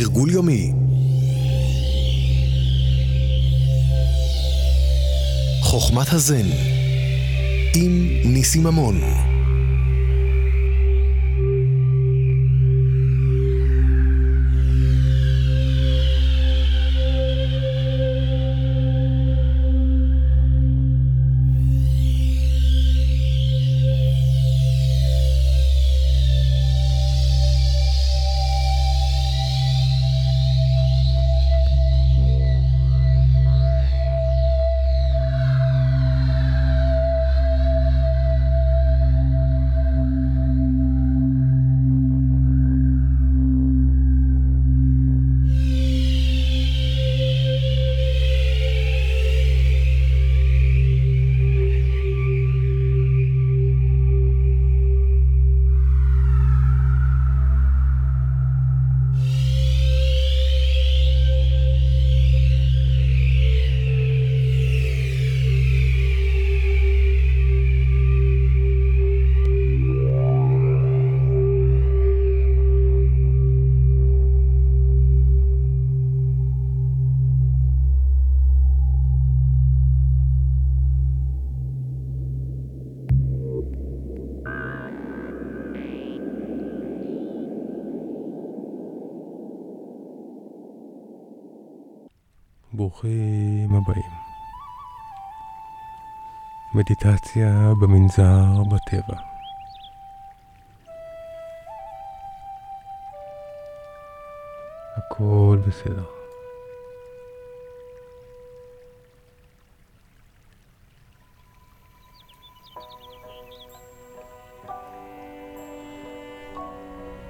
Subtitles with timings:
[0.00, 0.72] תרגול יומי.
[5.62, 6.46] חוכמת הזן
[7.74, 9.00] עם ניסי ממון
[93.04, 94.10] ברוכים הבאים.
[96.74, 99.18] מדיטציה במנזר בטבע.
[104.96, 106.04] הכל בסדר.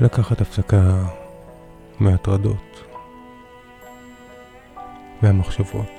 [0.00, 1.04] לקחת הפסקה
[2.00, 2.95] מהטרדות.
[5.22, 5.90] מהמחשבות,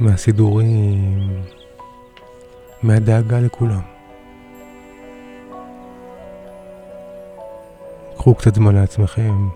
[0.00, 1.28] מהסידורים,
[2.82, 3.80] מהדאגה לכולם.
[8.16, 9.48] קחו קצת זמן לעצמכם.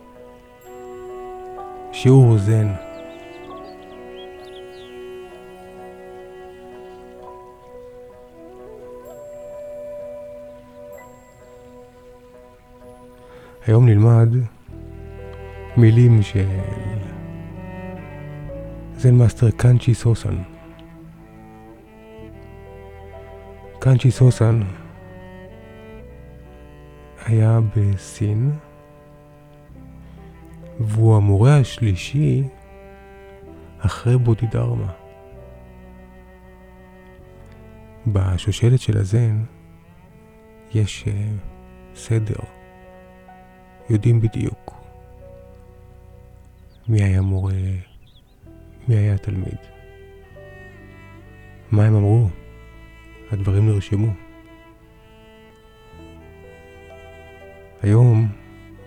[1.93, 2.73] שיעור זן.
[13.67, 14.29] היום נלמד
[15.77, 16.49] מילים של
[18.97, 20.37] Zen master קאנצ'י סוסן.
[23.79, 24.61] קאנצ'י סוסן
[27.27, 28.51] היה בסין,
[30.81, 32.45] והוא המורה השלישי
[33.79, 34.93] אחרי בודידרמה.
[38.07, 39.45] בשושלת של הזן
[40.75, 41.11] יש uh,
[41.97, 42.41] סדר,
[43.91, 44.76] יודעים בדיוק.
[46.89, 47.53] מי היה מורה,
[48.89, 49.59] מי היה תלמיד.
[51.71, 52.29] מה הם אמרו?
[53.31, 54.13] הדברים נרשמו.
[57.83, 58.29] היום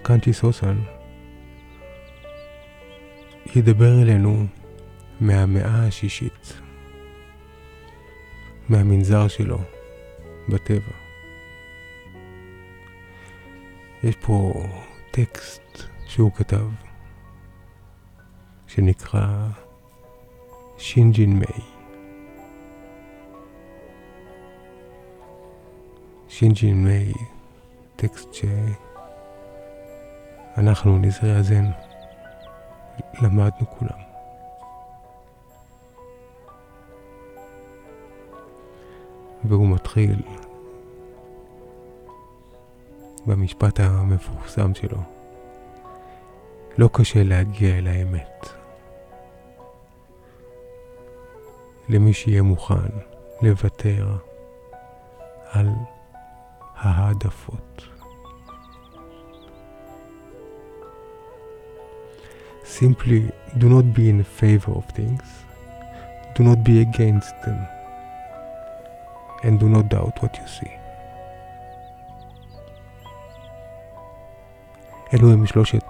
[0.01, 0.77] קאנצ'י סוסן
[3.55, 4.45] ידבר אלינו
[5.19, 6.61] מהמאה השישית,
[8.69, 9.59] מהמנזר שלו
[10.49, 10.93] בטבע.
[14.03, 14.53] יש פה
[15.11, 16.88] טקסט שהוא כתב.
[18.79, 19.47] שנקרא
[20.77, 21.61] שינג'ין מיי.
[26.27, 27.13] שינג'ין מיי,
[27.95, 28.29] טקסט
[30.55, 31.65] שאנחנו, נזרי הזן,
[33.21, 33.99] למדנו כולם.
[39.43, 40.21] והוא מתחיל
[43.25, 44.97] במשפט המפורסם שלו.
[46.77, 48.58] לא קשה להגיע אל האמת.
[51.89, 52.89] למי שיהיה מוכן
[53.41, 54.17] לוותר
[55.51, 55.69] על
[56.75, 57.83] העדפות.
[62.63, 63.21] Simply
[63.57, 65.27] do not be in favor of things,
[66.35, 67.59] do not be against them,
[69.43, 70.79] and do not doubt what you see.
[75.13, 75.83] אלו הם שלושת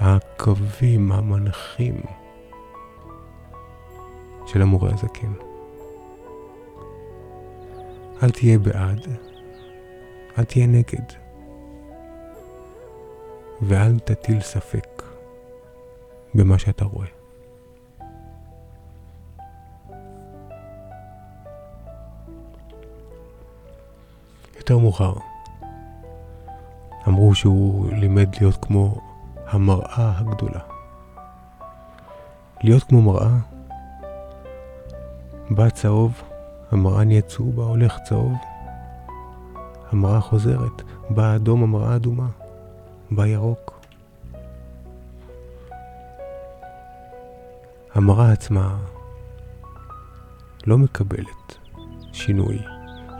[0.00, 2.02] הקווים המנחים
[4.52, 5.32] של המורה הזקן.
[8.22, 9.06] אל תהיה בעד,
[10.38, 11.04] אל תהיה נגד,
[13.62, 15.02] ואל תטיל ספק
[16.34, 17.06] במה שאתה רואה.
[24.56, 25.14] יותר מאוחר,
[27.08, 29.00] אמרו שהוא לימד להיות כמו
[29.46, 30.60] המראה הגדולה.
[32.62, 33.49] להיות כמו מראה,
[35.50, 36.22] בא צהוב,
[36.70, 38.32] המראה נהיית צהובה, הולך צהוב,
[39.92, 42.28] המראה חוזרת, בא אדום, המראה אדומה,
[43.10, 43.80] בא ירוק.
[47.94, 48.78] המראה עצמה
[50.66, 51.58] לא מקבלת
[52.12, 52.58] שינוי,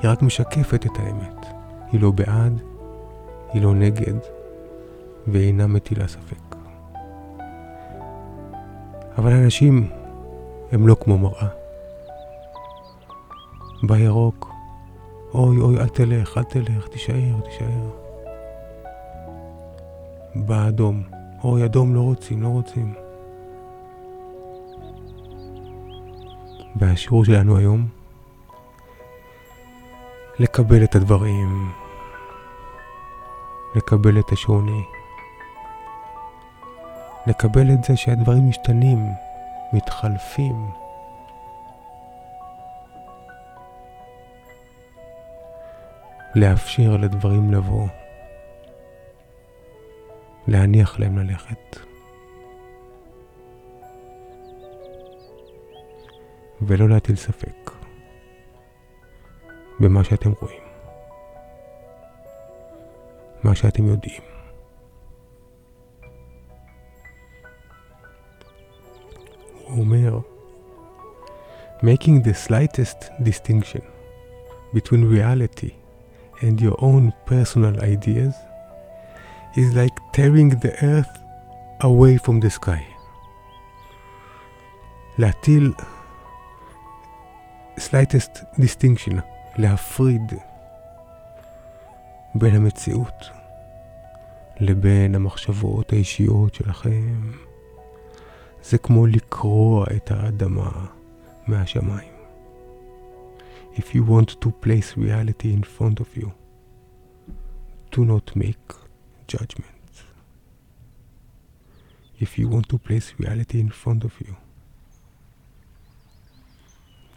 [0.02, 1.46] היא רק משקפת את האמת.
[1.92, 2.60] היא לא בעד,
[3.52, 4.14] היא לא נגד,
[5.26, 6.56] ואינה מטילה ספק.
[9.18, 9.90] אבל אנשים
[10.72, 11.59] הם לא כמו מראה.
[13.82, 14.50] בירוק,
[15.34, 17.90] אוי אוי אל תלך, אל תלך, תישאר, תישאר.
[20.34, 21.02] באדום,
[21.44, 22.94] אוי אדום לא רוצים, לא רוצים.
[26.76, 27.86] והשיעור שלנו היום,
[30.38, 31.72] לקבל את הדברים,
[33.74, 34.84] לקבל את השוני,
[37.26, 39.06] לקבל את זה שהדברים משתנים,
[39.72, 40.79] מתחלפים.
[46.34, 47.88] לאפשר לדברים לבוא,
[50.46, 51.76] להניח להם ללכת.
[56.62, 57.70] ולא להטיל ספק
[59.80, 60.62] במה שאתם רואים,
[63.42, 64.22] מה שאתם יודעים.
[69.64, 70.18] הוא אומר,
[71.82, 73.82] making the slightest distinction
[74.74, 75.79] between reality
[76.40, 78.34] and your own personal ideas
[79.56, 81.14] is like tearing the earth
[81.80, 82.82] away from the sky.
[85.18, 85.72] להטיל
[87.80, 89.20] slightest distinction,
[89.56, 90.32] להפריד
[92.34, 93.30] בין המציאות
[94.60, 97.30] לבין המחשבות האישיות שלכם.
[98.62, 100.70] זה כמו לקרוע את האדמה
[101.46, 102.09] מהשמיים.
[103.75, 106.31] If you want to place reality in front of you,
[107.91, 108.67] do not make
[109.27, 110.03] judgments.
[112.19, 114.35] If you want to place reality in front of you,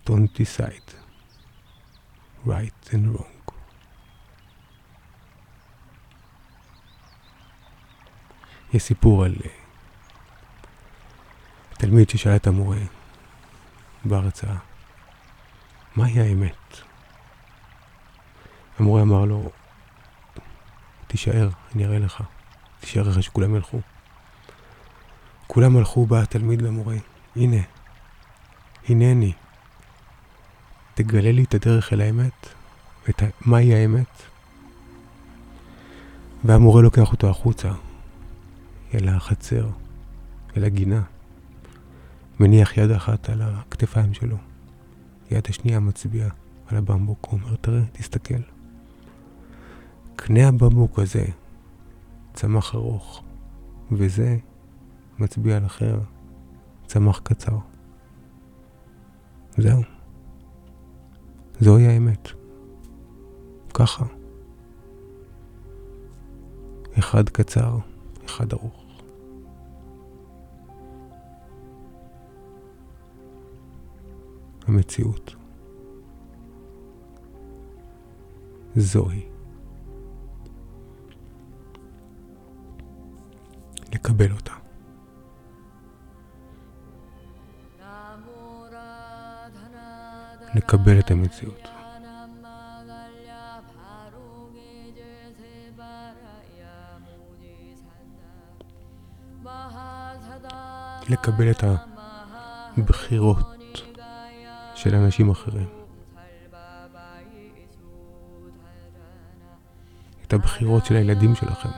[0.04, 0.88] don't decide
[2.44, 3.34] right and wrong.
[8.72, 9.34] יש סיפור על
[11.68, 12.78] תלמיד ששאל את המורה
[14.04, 14.56] בהרצאה,
[15.95, 16.77] מהי האמת?
[18.79, 19.51] המורה אמר לו,
[21.07, 22.23] תישאר, אני אראה לך.
[22.79, 23.79] תישאר אחרי שכולם ילכו.
[25.47, 26.95] כולם הלכו, בא התלמיד למורה,
[27.35, 27.61] הנה,
[28.89, 29.33] הנני.
[30.93, 32.47] תגלה לי את הדרך אל האמת,
[33.09, 33.25] את ה...
[33.41, 34.21] מהי האמת.
[36.43, 37.71] והמורה לוקח אותו החוצה,
[38.93, 39.69] אל החצר,
[40.57, 41.01] אל הגינה.
[42.39, 44.52] מניח יד אחת על הכתפיים שלו.
[45.33, 46.29] יד השנייה מצביע
[46.67, 48.41] על הבמבוק, הוא אומר, תראה, תסתכל.
[50.15, 51.25] קנה הבמבוק הזה
[52.33, 53.23] צמח ארוך,
[53.91, 54.37] וזה
[55.19, 55.99] מצביע על אחר,
[56.87, 57.57] צמח קצר.
[59.57, 59.81] זהו.
[61.59, 62.29] זוהי האמת.
[63.73, 64.05] ככה.
[66.99, 67.77] אחד קצר,
[68.25, 68.82] אחד ארוך.
[74.67, 75.35] המציאות.
[78.75, 79.25] זוהי.
[83.93, 84.53] לקבל אותה.
[90.55, 91.69] לקבל את המציאות.
[101.09, 101.63] לקבל את
[102.77, 103.62] הבחירות
[104.83, 105.67] של אנשים אחרים.
[110.27, 111.69] את הבחירות של הילדים שלכם.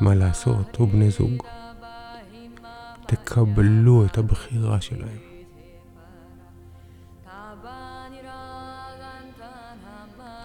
[0.00, 1.42] מה לעשות, או בני זוג.
[3.06, 5.18] תקבלו את הבחירה שלהם.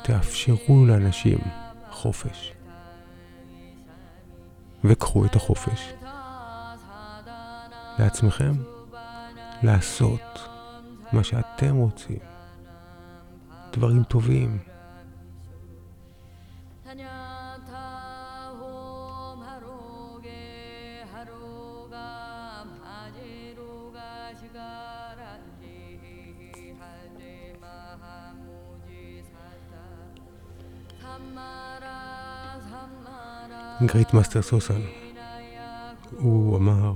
[0.04, 1.40] תאפשרו לאנשים
[1.92, 2.54] חופש.
[4.84, 5.94] וקחו את החופש
[8.00, 8.73] לעצמכם.
[9.64, 10.50] לעשות
[11.14, 12.20] מה שאתם רוצים,
[13.72, 14.58] דברים טובים.
[33.86, 34.82] Great Master סוסן,
[36.18, 36.94] הוא אמר,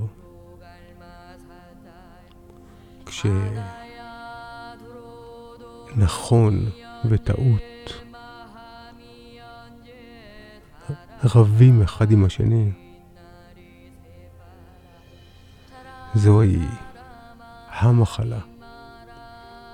[5.94, 6.70] כשנכון
[7.10, 7.62] וטעות
[11.24, 12.72] רבים אחד עם השני,
[16.16, 16.68] זוהי
[17.70, 18.40] המחלה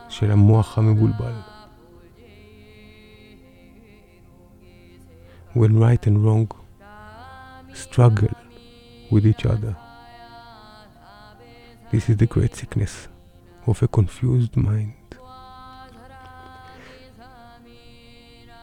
[0.10, 1.34] של המוח המבולבל.
[5.56, 6.48] When right and wrong
[7.74, 8.36] struggle
[9.12, 9.76] with each other.
[11.92, 13.13] This is the great sickness
[13.67, 14.93] of a confused mind.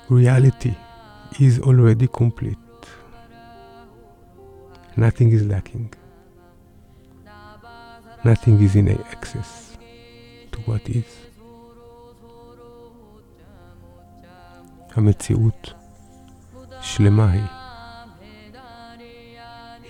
[0.09, 0.73] Reality
[1.39, 2.57] is already complete.
[4.97, 5.89] Nothing is lacking.
[8.23, 9.77] Nothing is in excess
[10.51, 11.25] to what is.
[14.95, 15.73] המציאות
[16.81, 17.41] שלמה היא.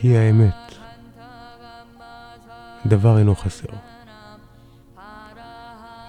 [0.01, 0.53] היא האמת.
[2.87, 3.88] דבר אינו חסר.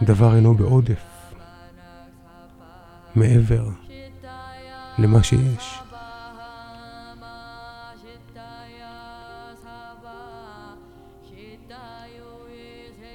[0.03, 1.33] דבר אינו בעודף.
[3.15, 3.69] מעבר
[4.97, 5.79] למה שיש.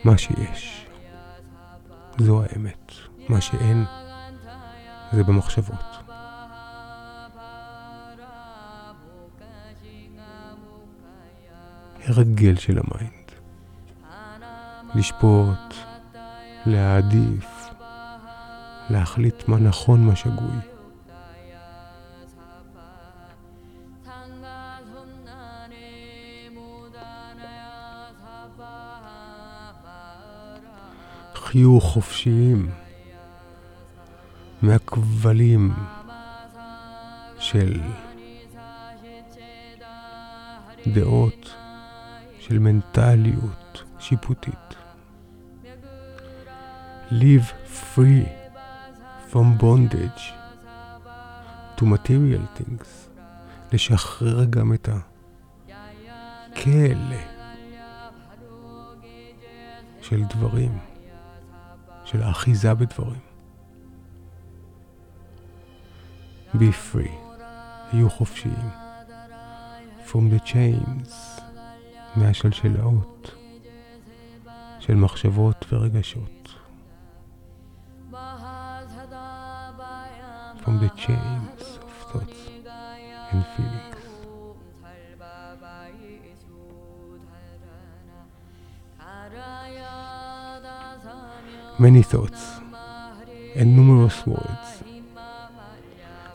[0.04, 0.86] מה שיש
[2.18, 2.92] זו האמת.
[3.28, 3.84] מה שאין
[5.12, 5.96] זה במחשבות.
[12.04, 13.26] הרגל של ה mind.
[14.94, 15.74] לשפוט,
[16.66, 17.68] להעדיף,
[18.90, 20.56] להחליט מה נכון, מה שגוי.
[31.34, 32.70] חיו חופשיים
[34.62, 35.72] מהכבלים
[37.38, 37.80] של
[40.86, 41.54] דעות,
[42.40, 44.85] של מנטליות שיפוטית.
[47.10, 48.26] Live free
[49.30, 50.32] from bondage
[51.76, 52.86] to material things.
[53.72, 54.88] לשחרר גם את
[56.52, 57.16] הכלא
[60.02, 60.78] של דברים.
[62.04, 63.20] של האחיזה בדברים.
[66.54, 67.10] be free,
[67.92, 68.68] היו חופשיים.
[70.06, 71.40] from the chains,
[72.16, 73.34] מהשלשלאות
[74.80, 76.55] של מחשבות ורגשות.
[80.65, 82.41] from the chains of thoughts
[83.31, 84.01] and feelings.
[91.79, 92.41] Many thoughts
[93.55, 94.83] and numerous words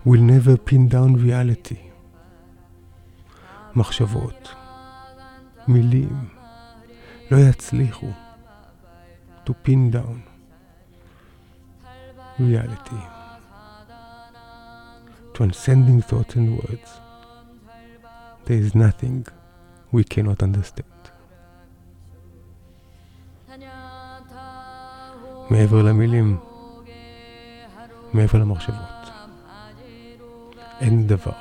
[0.04, 1.78] will never pin down reality.
[3.76, 4.54] מחשבות,
[5.68, 6.28] מילים,
[7.30, 8.10] לא יצליחו
[9.46, 10.18] to pin down
[12.40, 13.19] reality.
[15.41, 16.89] Transcending thoughts and words,
[18.45, 19.25] there is nothing
[19.91, 20.85] we cannot understand.
[25.49, 26.37] מעבר למילים,
[28.13, 29.09] מעבר למחשבות.
[30.79, 31.31] אין דבר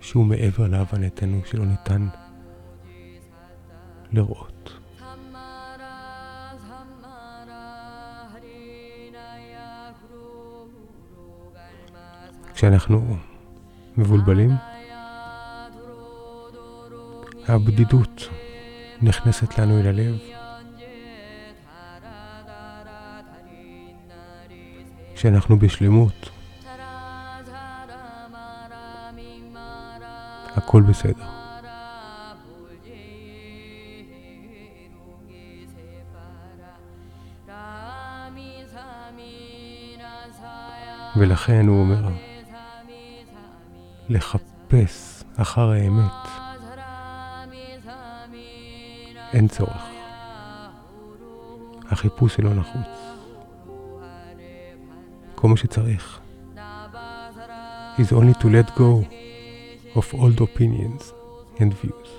[0.00, 2.08] שהוא מעבר להבנתנו שלא ניתן
[4.12, 4.45] לראות.
[12.66, 13.16] כשאנחנו
[13.96, 14.50] מבולבלים,
[17.48, 18.28] הבדידות
[19.02, 20.18] נכנסת לנו אל הלב.
[25.14, 26.30] כשאנחנו בשלמות,
[30.56, 31.24] הכל בסדר.
[41.16, 42.35] ולכן הוא אומר,
[44.09, 46.11] לחפש אחר האמת.
[49.33, 49.85] אין צורך.
[51.91, 52.87] החיפוש אינו נחוץ.
[55.35, 56.19] כל מה שצריך
[57.97, 59.05] is only to let go
[59.95, 61.13] of old opinions
[61.59, 62.09] and views.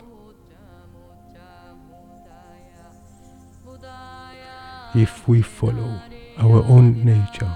[4.94, 5.90] If we follow
[6.38, 7.54] our own nature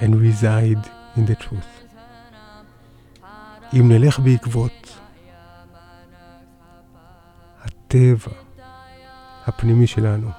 [0.00, 0.84] and reside
[1.16, 1.79] in the truth.
[3.73, 4.99] אם נלך בעקבות
[7.61, 8.31] הטבע
[9.47, 10.29] הפנימי שלנו,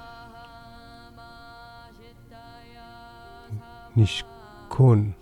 [3.97, 5.13] נשכון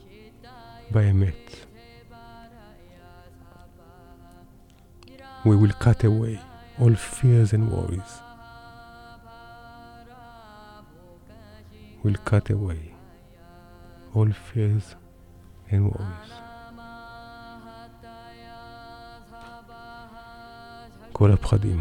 [0.91, 1.51] באמת.
[5.45, 6.39] We will cut away
[6.79, 8.13] all fears and worries.
[12.03, 12.83] We'll cut away
[14.15, 14.97] all fears
[15.71, 16.50] and worries.
[21.21, 21.81] כל הפחדים,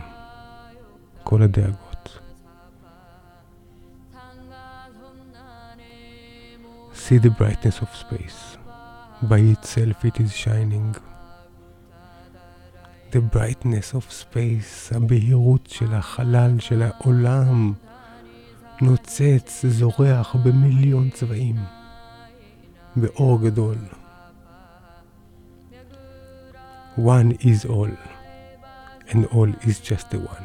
[1.23, 2.19] כל הדאגות.
[6.93, 8.57] See the brightness of space.
[9.29, 10.89] By itself it is shining.
[13.11, 17.73] The brightness of space, הבהירות של החלל, של העולם,
[18.81, 21.55] נוצץ, זורח במיליון צבעים,
[22.95, 23.77] באור גדול.
[26.97, 28.18] One is all,
[29.09, 30.43] and all is just the one.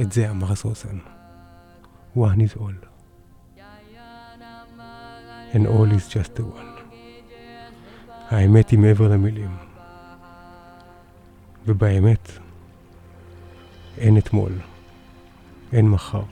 [0.00, 0.98] את זה אמר סוסן.
[2.16, 2.74] One is all,
[5.52, 6.70] and all is just the one.
[8.30, 9.56] האמת היא מעבר למילים.
[11.66, 12.30] ובאמת,
[13.98, 14.52] אין אתמול,
[15.72, 16.22] אין מחר,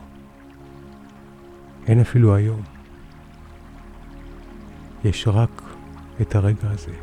[1.86, 2.62] אין אפילו היום.
[5.04, 5.62] יש רק
[6.20, 6.94] את הרגע הזה.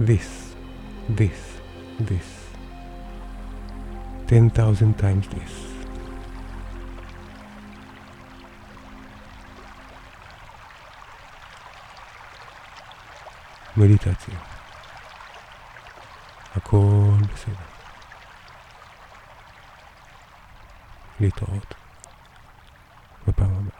[0.00, 0.54] This,
[1.16, 1.49] this,
[2.06, 2.28] this.
[4.26, 5.70] Ten thousand times this.
[13.76, 14.34] מדיטציה.
[16.56, 17.54] הכל בסדר.
[21.20, 21.74] להתראות
[23.26, 23.79] בפעם הבאה.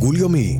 [0.00, 0.58] תרגול יומי.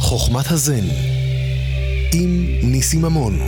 [0.00, 0.84] חוכמת הזן
[2.14, 3.38] עם ניסים ממון